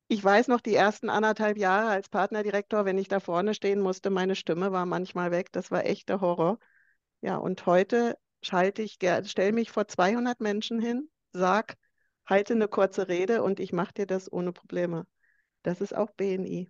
[0.10, 4.10] ich weiß noch, die ersten anderthalb Jahre als Partnerdirektor, wenn ich da vorne stehen musste,
[4.10, 5.52] meine Stimme war manchmal weg.
[5.52, 6.58] Das war echter Horror.
[7.22, 11.78] Ja, und heute schalte ich, stelle mich vor 200 Menschen hin sag,
[12.26, 15.06] halte eine kurze Rede und ich mache dir das ohne Probleme.
[15.62, 16.68] Das ist auch BNI.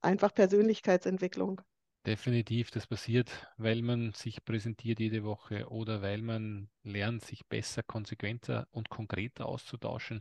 [0.00, 1.60] Einfach Persönlichkeitsentwicklung.
[2.04, 7.84] Definitiv, das passiert, weil man sich präsentiert jede Woche oder weil man lernt, sich besser,
[7.84, 10.20] konsequenter und konkreter auszutauschen.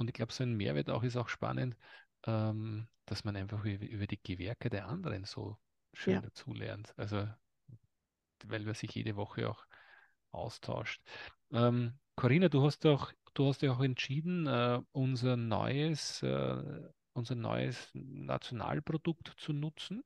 [0.00, 1.76] Und ich glaube, so ein Mehrwert auch ist auch spannend,
[2.24, 5.58] ähm, dass man einfach über, die Gewerke der anderen so
[5.92, 6.20] schön ja.
[6.22, 6.94] dazulernt.
[6.96, 7.28] Also,
[8.46, 9.66] weil man sich jede Woche auch
[10.30, 11.02] austauscht.
[11.52, 16.80] Ähm, Corinna, du hast auch, du hast ja auch entschieden, äh, unser neues, äh,
[17.12, 20.02] unser neues Nationalprodukt zu nutzen.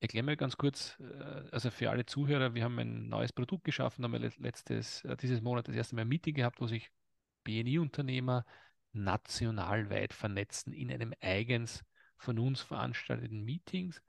[0.00, 4.04] Erklär mir ganz kurz, äh, also für alle Zuhörer, wir haben ein neues Produkt geschaffen,
[4.04, 6.90] haben wir letztes, äh, dieses Monat das erste Mal ein Meeting gehabt, wo sich
[7.44, 8.44] BNI-Unternehmer
[8.94, 11.82] nationalweit vernetzen in einem eigens
[12.16, 14.00] von uns veranstalteten Meetings.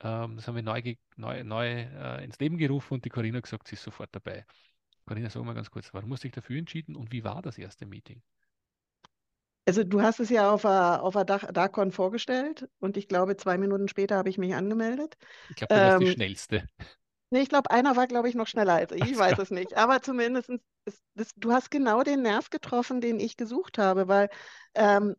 [0.00, 0.82] Ähm, das haben wir neu,
[1.16, 4.44] neu, neu äh, ins Leben gerufen und die Corinna gesagt, sie ist sofort dabei.
[5.06, 7.58] Corinna, sag mal ganz kurz, warum hast du dich dafür entschieden und wie war das
[7.58, 8.22] erste Meeting?
[9.64, 13.86] Also du hast es ja auf der, auf DACON vorgestellt und ich glaube, zwei Minuten
[13.86, 15.16] später habe ich mich angemeldet.
[15.50, 16.66] Ich glaube, du ähm, warst die ähm, schnellste.
[17.30, 19.02] Nee, ich glaube, einer war, glaube ich, noch schneller als ich.
[19.02, 19.76] Ich weiß es nicht.
[19.76, 20.50] Aber zumindest,
[20.84, 24.28] ist, das, du hast genau den Nerv getroffen, den ich gesucht habe, weil
[24.74, 25.14] ähm,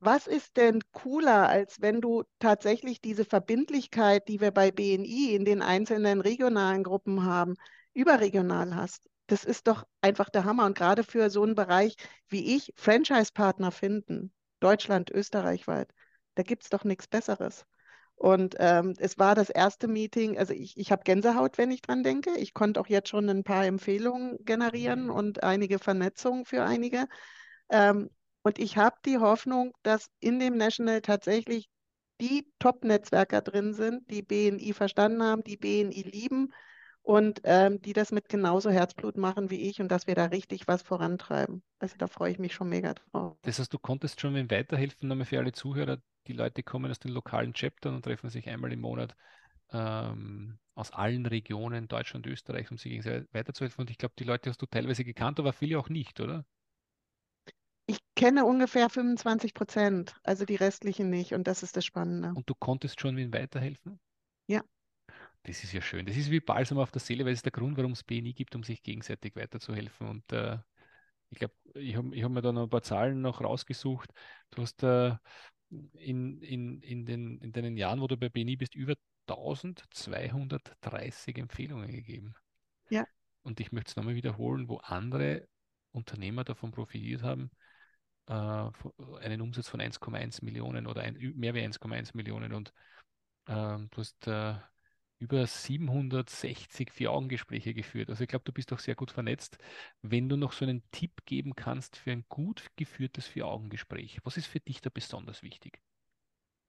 [0.00, 5.44] was ist denn cooler, als wenn du tatsächlich diese Verbindlichkeit, die wir bei BNI in
[5.44, 7.54] den einzelnen regionalen Gruppen haben,
[7.94, 9.08] überregional hast?
[9.26, 10.66] das ist doch einfach der Hammer.
[10.66, 11.96] Und gerade für so einen Bereich
[12.28, 15.90] wie ich, Franchise-Partner finden, Deutschland, Österreich weit,
[16.34, 17.64] da gibt es doch nichts Besseres.
[18.16, 22.02] Und ähm, es war das erste Meeting, also ich, ich habe Gänsehaut, wenn ich dran
[22.02, 22.30] denke.
[22.38, 27.06] Ich konnte auch jetzt schon ein paar Empfehlungen generieren und einige Vernetzungen für einige.
[27.70, 28.10] Ähm,
[28.42, 31.68] und ich habe die Hoffnung, dass in dem National tatsächlich
[32.20, 36.52] die Top-Netzwerker drin sind, die BNI verstanden haben, die BNI lieben,
[37.04, 40.66] und ähm, die das mit genauso Herzblut machen wie ich und dass wir da richtig
[40.66, 41.62] was vorantreiben.
[41.78, 43.36] Also da freue ich mich schon mega drauf.
[43.42, 45.98] Das heißt, du konntest schon mit weiterhelfen, nochmal für alle Zuhörer.
[46.26, 49.14] Die Leute kommen aus den lokalen Chaptern und treffen sich einmal im Monat
[49.70, 53.82] ähm, aus allen Regionen Deutschland und Österreich, um sich gegenseitig weiterzuhelfen.
[53.82, 56.44] Und ich glaube, die Leute hast du teilweise gekannt, aber viele auch nicht, oder?
[57.86, 61.34] Ich kenne ungefähr 25 Prozent, also die restlichen nicht.
[61.34, 62.32] Und das ist das Spannende.
[62.34, 64.00] Und du konntest schon mit weiterhelfen?
[64.46, 64.62] Ja.
[65.42, 66.06] Das ist ja schön.
[66.06, 68.32] Das ist wie Balsam auf der Seele, weil es ist der Grund, warum es BNI
[68.32, 70.08] gibt, um sich gegenseitig weiterzuhelfen.
[70.08, 70.56] Und äh,
[71.28, 74.10] ich glaube, ich habe hab mir da noch ein paar Zahlen noch rausgesucht.
[74.50, 75.14] Du hast äh,
[75.70, 78.94] in, in, in, den, in deinen Jahren, wo du bei BNI bist, über
[79.26, 82.34] 1230 Empfehlungen gegeben.
[82.90, 83.06] Ja.
[83.42, 85.48] Und ich möchte es nochmal wiederholen, wo andere
[85.92, 87.50] Unternehmer davon profitiert haben,
[88.26, 88.70] äh,
[89.20, 92.52] einen Umsatz von 1,1 Millionen oder ein, mehr wie 1,1 Millionen.
[92.52, 92.72] Und
[93.46, 94.54] ähm, du hast äh,
[95.24, 98.10] über 760 Vier-Augen-Gespräche geführt.
[98.10, 99.56] Also ich glaube, du bist auch sehr gut vernetzt.
[100.02, 104.46] Wenn du noch so einen Tipp geben kannst für ein gut geführtes Vier-Augen-Gespräch, was ist
[104.46, 105.80] für dich da besonders wichtig?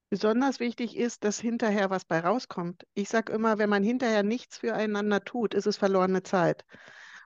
[0.08, 2.86] Besonders wichtig ist, dass hinterher was bei rauskommt.
[2.94, 6.64] Ich sage immer, wenn man hinterher nichts füreinander tut, ist es verlorene Zeit.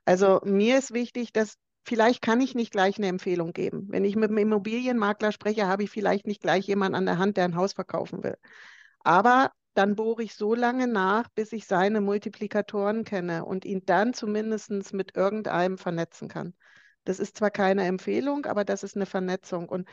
[0.05, 3.87] Also mir ist wichtig, dass vielleicht kann ich nicht gleich eine Empfehlung geben.
[3.89, 7.37] Wenn ich mit einem Immobilienmakler spreche, habe ich vielleicht nicht gleich jemanden an der Hand,
[7.37, 8.37] der ein Haus verkaufen will.
[9.05, 14.15] Aber dann bohre ich so lange nach, bis ich seine Multiplikatoren kenne und ihn dann
[14.15, 16.55] zumindest mit irgendeinem vernetzen kann.
[17.05, 19.69] Das ist zwar keine Empfehlung, aber das ist eine Vernetzung.
[19.69, 19.89] Und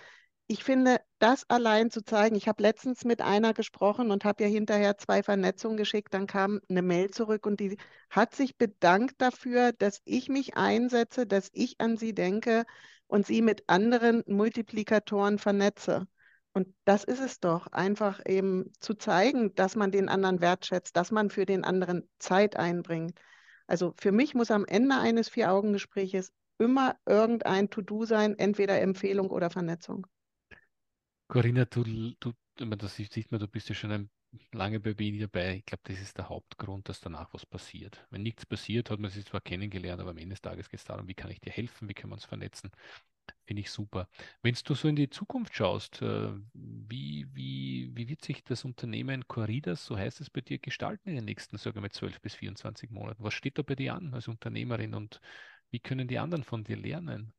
[0.48, 4.50] ich finde, das allein zu zeigen, ich habe letztens mit einer gesprochen und habe ja
[4.50, 7.78] hinterher zwei Vernetzungen geschickt, dann kam eine Mail zurück und die
[8.10, 12.66] hat sich bedankt dafür, dass ich mich einsetze, dass ich an sie denke
[13.08, 16.08] und sie mit anderen Multiplikatoren vernetze.
[16.58, 21.12] Und das ist es doch, einfach eben zu zeigen, dass man den anderen wertschätzt, dass
[21.12, 23.20] man für den anderen Zeit einbringt.
[23.68, 29.52] Also für mich muss am Ende eines Vier-Augen-Gespräches immer irgendein To-Do sein, entweder Empfehlung oder
[29.52, 30.08] Vernetzung.
[31.28, 31.84] Corinna, du,
[32.20, 34.10] du, das sieht man, du bist ja schon ein,
[34.52, 35.58] lange bei BNI dabei.
[35.58, 38.04] Ich glaube, das ist der Hauptgrund, dass danach was passiert.
[38.10, 40.86] Wenn nichts passiert, hat man sich zwar kennengelernt, aber am Ende des Tages geht es
[40.86, 42.72] darum, wie kann ich dir helfen, wie können wir uns vernetzen.
[43.46, 44.10] Finde ich super.
[44.42, 49.28] Wenn du so in die Zukunft schaust, äh, wie, wie, wie wird sich das Unternehmen
[49.28, 52.90] Corridas, so heißt es bei dir, gestalten in den nächsten, sagen wir, 12 bis 24
[52.90, 53.24] Monaten?
[53.24, 55.22] Was steht da bei dir an als Unternehmerin und
[55.72, 57.34] wie können die anderen von dir lernen?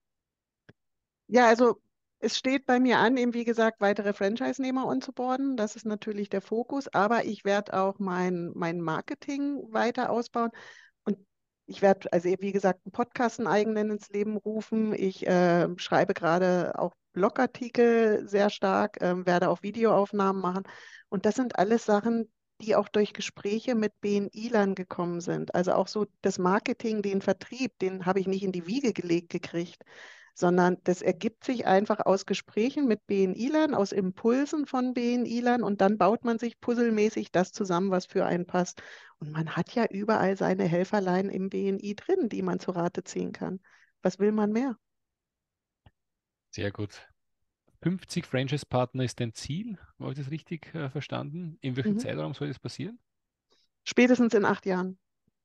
[1.27, 1.81] Ja, also
[2.20, 5.57] es steht bei mir an, eben wie gesagt, weitere Franchise-Nehmer onzuboarden.
[5.57, 10.51] Das ist natürlich der Fokus, aber ich werde auch mein, mein Marketing weiter ausbauen.
[11.70, 14.94] Ich werde, also wie gesagt, einen Podcast einen eigenen ins Leben rufen.
[14.94, 20.62] Ich äh, schreibe gerade auch Blogartikel sehr stark, äh, werde auch Videoaufnahmen machen.
[21.11, 25.54] Und das sind alles Sachen, die auch durch Gespräche mit BNI-Lern gekommen sind.
[25.54, 29.28] Also auch so das Marketing, den Vertrieb, den habe ich nicht in die Wiege gelegt
[29.28, 29.85] gekriegt
[30.38, 35.98] sondern das ergibt sich einfach aus Gesprächen mit BNI-Lern, aus Impulsen von BNI-Lern und dann
[35.98, 38.81] baut man sich puzzelmäßig das zusammen, was für einen passt.
[39.18, 43.33] Und man hat ja überall seine Helferlein im BNI drin, die man zu Rate ziehen
[43.33, 43.61] kann.
[44.03, 44.77] Was will man mehr?
[46.51, 47.09] Sehr gut.
[47.83, 49.79] 50 Franchise-Partner ist dein Ziel.
[49.98, 51.59] Habe ich das richtig äh, verstanden?
[51.61, 51.98] In welchem mhm.
[51.98, 53.01] Zeitraum soll das passieren?
[53.85, 54.98] Spätestens in acht Jahren.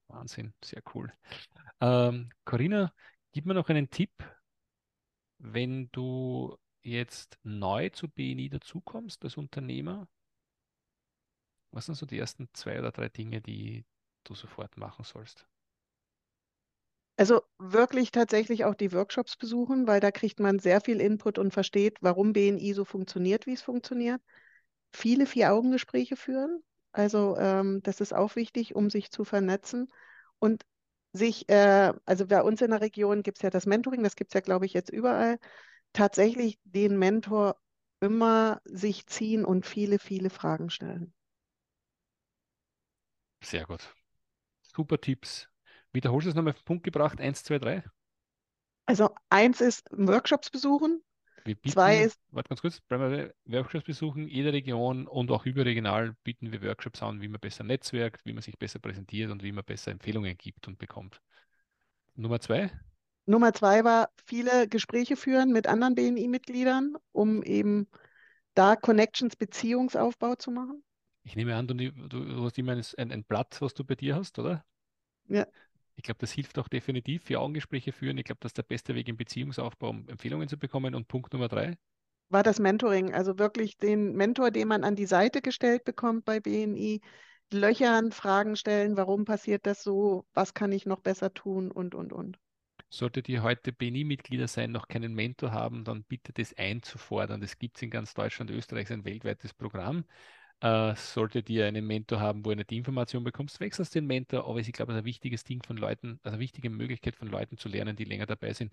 [0.07, 1.11] Wahnsinn, sehr cool.
[1.81, 2.93] Ähm, Corinna,
[3.31, 4.11] gib mir noch einen Tipp,
[5.43, 10.07] wenn du jetzt neu zu BNI dazukommst als Unternehmer,
[11.71, 13.85] was sind so die ersten zwei oder drei Dinge, die
[14.23, 15.45] du sofort machen sollst?
[17.17, 21.53] Also wirklich tatsächlich auch die Workshops besuchen, weil da kriegt man sehr viel Input und
[21.53, 24.21] versteht, warum BNI so funktioniert, wie es funktioniert.
[24.91, 26.63] Viele Vier-Augen-Gespräche führen.
[26.91, 29.91] Also ähm, das ist auch wichtig, um sich zu vernetzen.
[30.39, 30.63] Und
[31.13, 34.31] sich, äh, also bei uns in der Region gibt es ja das Mentoring, das gibt
[34.31, 35.39] es ja, glaube ich, jetzt überall,
[35.93, 37.57] tatsächlich den Mentor
[38.01, 41.13] immer sich ziehen und viele, viele Fragen stellen.
[43.43, 43.93] Sehr gut.
[44.63, 45.49] Super Tipps.
[45.93, 47.21] Wiederholst du es nochmal auf den Punkt gebracht?
[47.21, 47.83] Eins, zwei, drei?
[48.85, 51.03] Also eins ist Workshops besuchen,
[51.45, 56.51] wir bieten, Zwei ist, warte ganz kurz, Workshops besuchen, jede Region und auch überregional bieten
[56.51, 59.63] wir Workshops an, wie man besser netzwerkt, wie man sich besser präsentiert und wie man
[59.63, 61.21] besser Empfehlungen gibt und bekommt.
[62.15, 62.71] Nummer zwei?
[63.25, 67.87] Nummer zwei war viele Gespräche führen mit anderen BNI-Mitgliedern, um eben
[68.53, 70.83] da Connections, Beziehungsaufbau zu machen.
[71.23, 74.39] Ich nehme an, du, du hast immer ein, ein Blatt, was du bei dir hast,
[74.39, 74.65] oder?
[75.29, 75.47] Ja.
[75.95, 78.17] Ich glaube, das hilft auch definitiv für Augengespräche führen.
[78.17, 80.95] Ich glaube, das ist der beste Weg im Beziehungsaufbau, um Empfehlungen zu bekommen.
[80.95, 81.77] Und Punkt Nummer drei?
[82.29, 86.39] War das Mentoring, also wirklich den Mentor, den man an die Seite gestellt bekommt bei
[86.39, 87.01] BNI,
[87.51, 92.11] löchern, Fragen stellen, warum passiert das so, was kann ich noch besser tun und, und,
[92.11, 92.39] und.
[92.89, 97.41] Solltet ihr heute BNI-Mitglieder sein, noch keinen Mentor haben, dann bitte das einzufordern.
[97.41, 100.05] Das gibt es in ganz Deutschland, Österreich, ein weltweites Programm.
[100.63, 104.47] Äh, solltet ihr einen Mentor haben, wo ihr nicht die Information bekommst, wechselst den Mentor.
[104.47, 107.27] Aber ich glaube, es ist ein wichtiges Ding von Leuten, also eine wichtige Möglichkeit von
[107.27, 108.71] Leuten zu lernen, die länger dabei sind.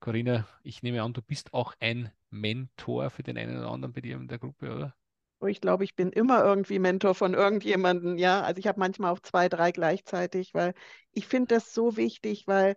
[0.00, 4.00] Corinna, ich nehme an, du bist auch ein Mentor für den einen oder anderen bei
[4.00, 4.96] dir in der Gruppe, oder?
[5.38, 8.42] Oh, ich glaube, ich bin immer irgendwie Mentor von irgendjemandem, ja.
[8.42, 10.74] Also ich habe manchmal auch zwei, drei gleichzeitig, weil
[11.12, 12.74] ich finde das so wichtig, weil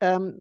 [0.00, 0.40] ähm,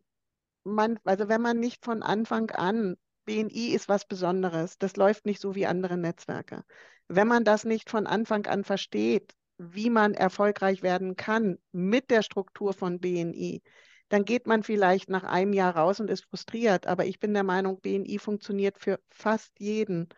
[0.64, 2.96] man, also wenn man nicht von Anfang an
[3.30, 4.80] BNI ist was Besonderes.
[4.80, 6.64] Das läuft nicht so wie andere Netzwerke.
[7.08, 12.24] Wenn man das nicht von Anfang an versteht, wie man erfolgreich werden kann mit der
[12.24, 13.62] Struktur von BNI,
[14.10, 16.88] dann geht man vielleicht nach einem Jahr raus und ist frustriert.
[16.88, 20.10] Aber ich bin der Meinung, BNI funktioniert für fast jeden,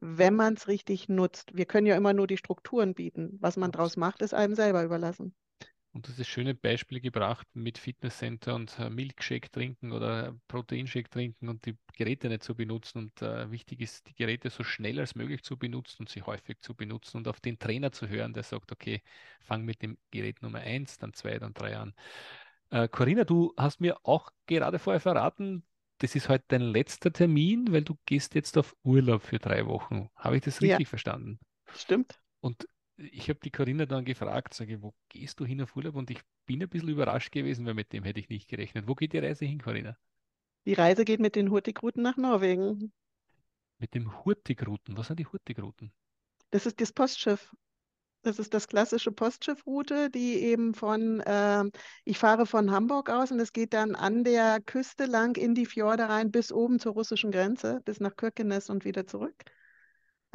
[0.00, 1.56] wenn man es richtig nutzt.
[1.56, 3.38] Wir können ja immer nur die Strukturen bieten.
[3.40, 5.36] Was man daraus macht, ist einem selber überlassen.
[5.96, 11.08] Und du hast das schöne Beispiel gebracht mit Fitnesscenter und äh, Milkshake trinken oder Proteinshake
[11.08, 12.98] trinken und die Geräte nicht zu benutzen.
[12.98, 16.60] Und äh, wichtig ist, die Geräte so schnell als möglich zu benutzen und sie häufig
[16.60, 19.02] zu benutzen und auf den Trainer zu hören, der sagt, okay,
[19.40, 21.94] fang mit dem Gerät Nummer eins, dann zwei, dann drei an.
[22.70, 25.64] Äh, Corinna, du hast mir auch gerade vorher verraten,
[25.98, 30.10] das ist heute dein letzter Termin, weil du gehst jetzt auf Urlaub für drei Wochen.
[30.16, 31.40] Habe ich das Ja, richtig verstanden?
[31.74, 32.20] stimmt.
[32.40, 35.96] Und ich habe die Corinna dann gefragt, sage, wo gehst du hin auf Urlaub?
[35.96, 38.88] Und ich bin ein bisschen überrascht gewesen, weil mit dem hätte ich nicht gerechnet.
[38.88, 39.96] Wo geht die Reise hin, Corinna?
[40.64, 42.92] Die Reise geht mit den Hurtigruten nach Norwegen.
[43.78, 44.96] Mit dem Hurtigruten.
[44.96, 45.92] Was sind die Hurtigruten?
[46.50, 47.54] Das ist das Postschiff.
[48.22, 51.70] Das ist das klassische Postschiffroute, die eben von, ähm,
[52.04, 55.66] ich fahre von Hamburg aus und es geht dann an der Küste lang in die
[55.66, 59.44] Fjorde rein bis oben zur russischen Grenze, bis nach Kirkenes und wieder zurück.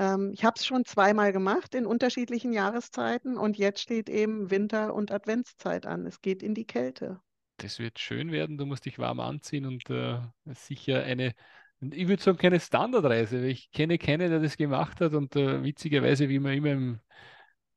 [0.02, 4.96] Ähm, ich habe es schon zweimal gemacht in unterschiedlichen Jahreszeiten und jetzt steht eben Winter-
[4.96, 6.08] und Adventszeit an.
[6.08, 7.20] Es geht in die Kälte.
[7.58, 8.58] Das wird schön werden.
[8.58, 10.18] Du musst dich warm anziehen und äh,
[10.56, 11.36] sicher eine,
[11.80, 15.14] ich würde sagen, keine Standardreise, weil ich kenne keinen, der das gemacht hat.
[15.14, 17.00] Und äh, witzigerweise, wie wir immer im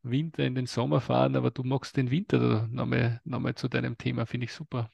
[0.02, 2.66] Winter in den Sommer fahren, aber du magst den Winter.
[2.70, 4.90] Nochmal, nochmal zu deinem Thema, finde ich super.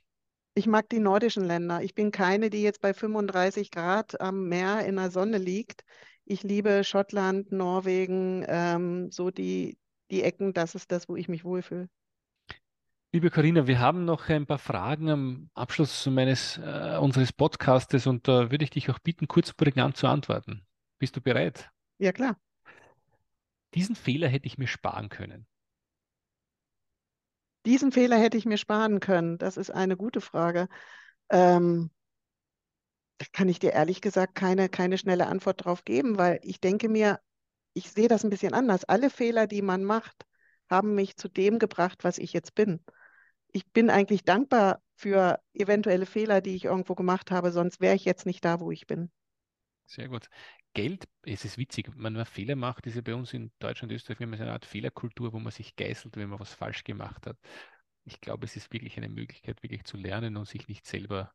[0.55, 1.81] Ich mag die nordischen Länder.
[1.83, 5.85] Ich bin keine, die jetzt bei 35 Grad am Meer in der Sonne liegt.
[6.31, 9.77] Ich liebe Schottland, Norwegen, ähm, so die,
[10.13, 11.89] die Ecken, das ist das, wo ich mich wohlfühle.
[13.13, 18.29] Liebe Corinna, wir haben noch ein paar Fragen am Abschluss meines, äh, unseres Podcastes und
[18.29, 20.65] da würde ich dich auch bitten, kurz und prägnant zu antworten.
[21.01, 21.69] Bist du bereit?
[21.99, 22.37] Ja, klar.
[23.75, 25.49] Diesen Fehler hätte ich mir sparen können.
[27.67, 29.37] Diesen Fehler hätte ich mir sparen können.
[29.37, 30.69] Das ist eine gute Frage.
[31.29, 31.91] Ähm,
[33.21, 36.89] da kann ich dir ehrlich gesagt keine, keine schnelle Antwort drauf geben, weil ich denke
[36.89, 37.21] mir,
[37.75, 38.85] ich sehe das ein bisschen anders.
[38.85, 40.25] Alle Fehler, die man macht,
[40.71, 42.83] haben mich zu dem gebracht, was ich jetzt bin.
[43.53, 48.07] Ich bin eigentlich dankbar für eventuelle Fehler, die ich irgendwo gemacht habe, sonst wäre ich
[48.07, 49.11] jetzt nicht da, wo ich bin.
[49.85, 50.31] Sehr gut.
[50.73, 54.21] Geld, es ist witzig, wenn man Fehler macht, ist ja bei uns in Deutschland Österreich
[54.21, 57.37] immer so eine Art Fehlerkultur, wo man sich geißelt, wenn man was falsch gemacht hat.
[58.07, 61.35] Ich glaube, es ist wirklich eine Möglichkeit, wirklich zu lernen und sich nicht selber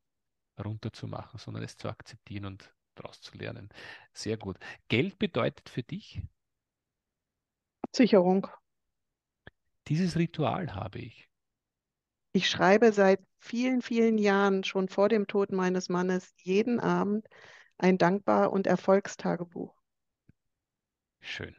[0.64, 3.70] runterzumachen, sondern es zu akzeptieren und daraus zu lernen.
[4.14, 4.58] Sehr gut.
[4.88, 6.22] Geld bedeutet für dich,
[7.84, 8.48] Absicherung.
[9.88, 11.28] dieses Ritual habe ich.
[12.34, 17.28] Ich schreibe seit vielen, vielen Jahren, schon vor dem Tod meines Mannes, jeden Abend
[17.80, 19.74] ein Dankbar- und Erfolgstagebuch.
[21.20, 21.56] Schön.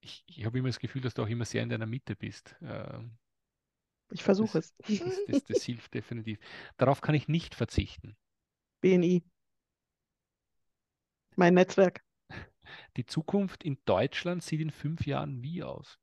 [0.00, 2.54] Ich, ich habe immer das Gefühl, dass du auch immer sehr in deiner Mitte bist.
[2.62, 3.16] Ähm,
[4.10, 4.74] Ich versuche es.
[4.88, 6.38] das, das, das hilft definitiv.
[6.76, 8.16] Darauf kann ich nicht verzichten.
[8.80, 9.22] BNI,
[11.36, 12.02] mein Netzwerk.
[12.96, 15.98] Die Zukunft in Deutschland sieht in fünf Jahren wie aus?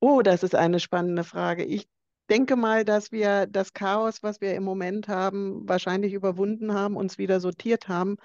[0.00, 1.64] Oh, das ist eine spannende Frage.
[1.64, 1.88] Ich
[2.30, 7.18] denke mal, dass wir das Chaos, was wir im Moment haben, wahrscheinlich überwunden haben, uns
[7.18, 8.16] wieder sortiert haben.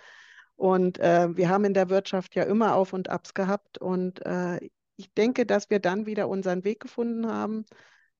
[0.56, 3.78] Und äh, wir haben in der Wirtschaft ja immer Auf und Abs gehabt.
[3.78, 4.60] Und äh,
[4.96, 7.66] ich denke, dass wir dann wieder unseren Weg gefunden haben,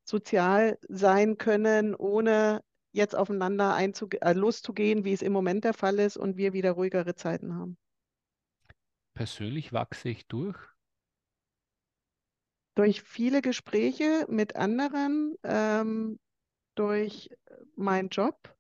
[0.06, 6.16] sozial sein können, ohne jetzt aufeinander äh, loszugehen, wie es im Moment der Fall ist,
[6.16, 7.78] und wir wieder ruhigere Zeiten haben.
[9.14, 10.58] Persönlich wachse ich durch.
[12.76, 16.20] Durch viele Gespräche mit anderen, ähm,
[16.76, 17.30] durch
[17.76, 18.54] meinen Job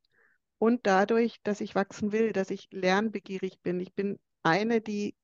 [0.57, 3.79] und dadurch, dass ich wachsen will, dass ich lernbegierig bin.
[3.79, 5.15] Ich bin eine, die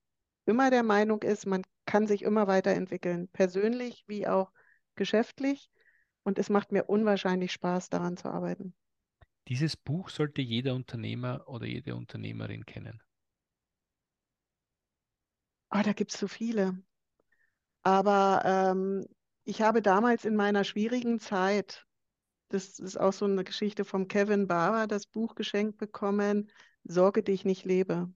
[0.45, 4.51] immer der Meinung ist, man kann sich immer weiterentwickeln, persönlich wie auch
[4.95, 5.69] geschäftlich.
[6.23, 8.73] Und es macht mir unwahrscheinlich Spaß, daran zu arbeiten.
[9.47, 13.01] Dieses Buch sollte jeder Unternehmer oder jede Unternehmerin kennen.
[15.71, 16.77] Oh, da gibt es so viele.
[17.83, 19.05] Aber ähm,
[19.43, 21.87] ich habe damals in meiner schwierigen Zeit,
[22.49, 26.51] das ist auch so eine Geschichte vom Kevin Barber, das Buch geschenkt bekommen,
[26.83, 28.11] Sorge dich nicht lebe.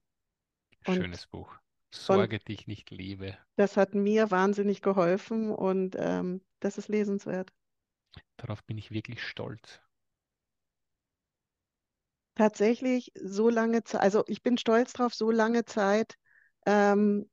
[0.86, 1.54] Und, Schönes Buch.
[1.92, 3.38] Sorge dich nicht lebe.
[3.56, 7.52] das hat mir wahnsinnig geholfen und ähm, das ist lesenswert.
[8.36, 9.80] Darauf bin ich wirklich stolz.
[12.34, 16.16] Tatsächlich so lange Zeit, also ich bin stolz drauf, so lange Zeit
[16.66, 17.28] ähm,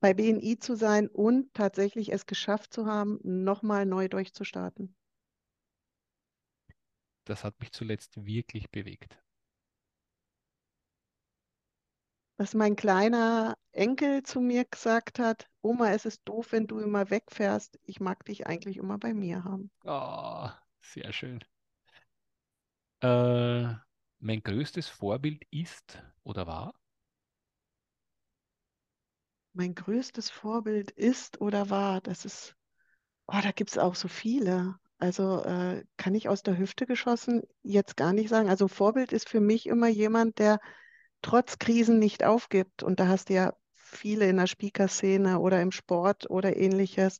[0.00, 4.94] bei BNI zu sein und tatsächlich es geschafft zu haben, nochmal neu durchzustarten.
[7.26, 9.18] Das hat mich zuletzt wirklich bewegt.
[12.38, 17.10] Was mein kleiner Enkel zu mir gesagt hat, Oma, es ist doof, wenn du immer
[17.10, 17.78] wegfährst.
[17.84, 19.70] Ich mag dich eigentlich immer bei mir haben.
[19.86, 20.48] Oh,
[20.82, 21.42] sehr schön.
[23.00, 23.74] Äh,
[24.18, 26.74] mein größtes Vorbild ist oder war?
[29.54, 32.54] Mein größtes Vorbild ist oder war, das ist
[33.28, 34.76] Oh, da gibt es auch so viele.
[34.98, 38.48] Also äh, kann ich aus der Hüfte geschossen jetzt gar nicht sagen.
[38.48, 40.60] Also Vorbild ist für mich immer jemand, der
[41.26, 42.84] trotz Krisen nicht aufgibt.
[42.84, 47.18] Und da hast du ja viele in der Speaker-Szene oder im Sport oder ähnliches.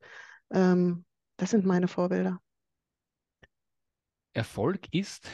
[0.51, 1.05] Ähm,
[1.37, 2.41] das sind meine Vorbilder.
[4.33, 5.29] Erfolg ist?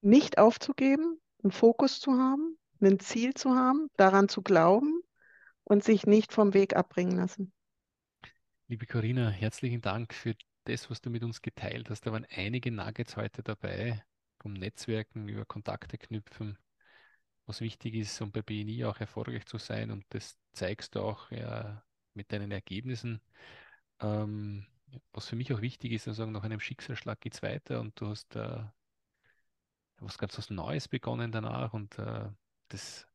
[0.00, 5.02] Nicht aufzugeben, einen Fokus zu haben, ein Ziel zu haben, daran zu glauben
[5.64, 7.52] und sich nicht vom Weg abbringen lassen.
[8.68, 12.06] Liebe Corinna, herzlichen Dank für das, was du mit uns geteilt hast.
[12.06, 14.02] Da waren einige Nuggets heute dabei,
[14.46, 16.56] vom Netzwerken über Kontakte knüpfen,
[17.46, 19.90] was wichtig ist, um bei BNI auch erfolgreich zu sein.
[19.90, 21.82] Und das zeigst du auch ja,
[22.14, 23.20] mit deinen Ergebnissen.
[24.00, 24.64] Ähm,
[25.12, 28.06] was für mich auch wichtig ist, also nach einem Schicksalsschlag geht es weiter und du
[28.06, 28.62] hast äh,
[29.98, 32.28] was ganz was Neues begonnen danach und äh,
[32.68, 33.08] das,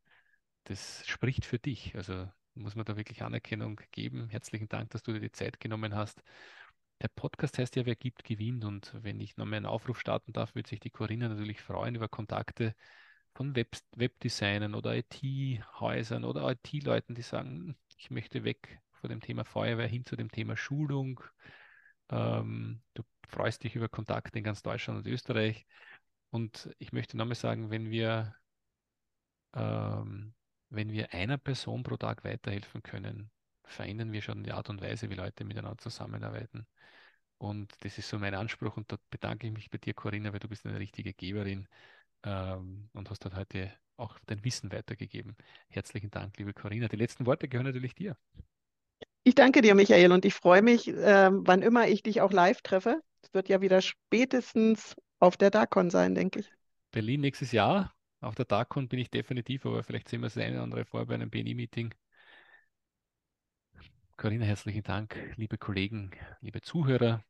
[0.66, 1.96] das spricht für dich.
[1.96, 4.28] Also muss man da wirklich Anerkennung geben.
[4.28, 6.22] Herzlichen Dank, dass du dir die Zeit genommen hast.
[7.02, 8.64] Der Podcast heißt ja, wer gibt, gewinnt.
[8.64, 11.96] Und wenn ich noch mal einen Aufruf starten darf, würde sich die Corinna natürlich freuen
[11.96, 12.76] über Kontakte
[13.34, 19.46] von Web Webdesignern oder IT-Häusern oder IT-Leuten, die sagen, ich möchte weg von dem Thema
[19.46, 21.22] Feuerwehr hin zu dem Thema Schulung.
[22.10, 25.66] Ähm, du freust dich über Kontakte in ganz Deutschland und Österreich.
[26.30, 28.36] Und ich möchte nochmal sagen, wenn wir,
[29.54, 30.36] ähm,
[30.70, 33.32] wenn wir einer Person pro Tag weiterhelfen können,
[33.72, 36.66] verändern wir schon die Art und Weise, wie Leute miteinander zusammenarbeiten.
[37.38, 40.40] Und das ist so mein Anspruch und da bedanke ich mich bei dir, Corinna, weil
[40.40, 41.68] du bist eine richtige Geberin
[42.24, 45.36] ähm, und hast dort heute auch dein Wissen weitergegeben.
[45.70, 46.88] Herzlichen Dank, liebe Corinna.
[46.88, 48.16] Die letzten Worte gehören natürlich dir.
[49.24, 52.62] Ich danke dir, Michael, und ich freue mich, äh, wann immer ich dich auch live
[52.62, 53.02] treffe.
[53.22, 56.52] Es wird ja wieder spätestens auf der DACON sein, denke ich.
[56.92, 57.94] Berlin nächstes Jahr.
[58.20, 61.06] Auf der DACON bin ich definitiv, aber vielleicht sehen wir es eine oder andere vor
[61.06, 61.94] bei einem BNI-Meeting.
[64.22, 66.12] Corinna, herzlichen Dank, liebe Kollegen,
[66.42, 67.26] liebe Zuhörer.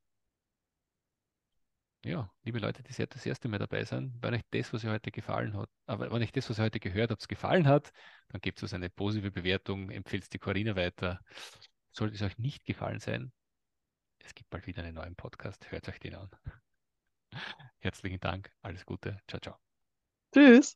[2.03, 5.09] Ja, liebe Leute, die das erste Mal dabei sind, wenn euch das, was ihr heute
[5.09, 7.93] gefallen hat, aber wenn euch das, was ihr heute gehört habt, gefallen hat,
[8.27, 11.21] dann gebt es eine positive Bewertung, empfehlt die Corinna weiter.
[11.93, 13.31] Sollte es euch nicht gefallen sein,
[14.19, 16.29] es gibt bald wieder einen neuen Podcast, hört euch den an.
[17.79, 19.55] Herzlichen Dank, alles Gute, ciao, ciao.
[20.33, 20.75] Tschüss.